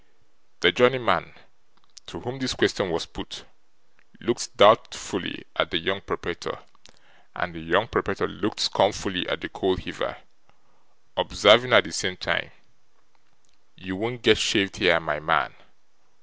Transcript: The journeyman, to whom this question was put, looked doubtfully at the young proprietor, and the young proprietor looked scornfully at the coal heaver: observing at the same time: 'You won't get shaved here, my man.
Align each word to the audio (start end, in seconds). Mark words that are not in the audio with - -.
The 0.61 0.71
journeyman, 0.71 1.31
to 2.07 2.19
whom 2.21 2.39
this 2.39 2.55
question 2.55 2.89
was 2.89 3.05
put, 3.05 3.45
looked 4.19 4.57
doubtfully 4.57 5.45
at 5.55 5.69
the 5.69 5.77
young 5.77 6.01
proprietor, 6.01 6.57
and 7.35 7.53
the 7.53 7.59
young 7.59 7.87
proprietor 7.87 8.27
looked 8.27 8.59
scornfully 8.61 9.29
at 9.29 9.41
the 9.41 9.49
coal 9.49 9.75
heaver: 9.77 10.17
observing 11.15 11.71
at 11.73 11.83
the 11.83 11.91
same 11.91 12.17
time: 12.17 12.49
'You 13.75 13.95
won't 13.95 14.23
get 14.23 14.39
shaved 14.39 14.77
here, 14.77 14.99
my 14.99 15.19
man. 15.19 15.53